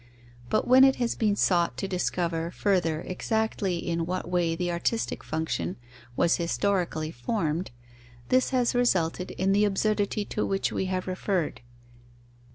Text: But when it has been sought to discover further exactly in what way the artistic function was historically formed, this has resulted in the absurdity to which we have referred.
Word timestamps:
But 0.49 0.67
when 0.67 0.83
it 0.83 0.95
has 0.95 1.13
been 1.13 1.35
sought 1.35 1.77
to 1.77 1.87
discover 1.87 2.49
further 2.49 3.01
exactly 3.01 3.75
in 3.77 4.07
what 4.07 4.27
way 4.27 4.55
the 4.55 4.71
artistic 4.71 5.23
function 5.23 5.75
was 6.17 6.37
historically 6.37 7.11
formed, 7.11 7.69
this 8.29 8.49
has 8.49 8.73
resulted 8.73 9.29
in 9.29 9.51
the 9.51 9.63
absurdity 9.63 10.25
to 10.25 10.43
which 10.43 10.71
we 10.71 10.85
have 10.85 11.05
referred. 11.05 11.61